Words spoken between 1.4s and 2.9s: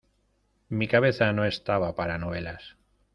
estaba para novelas.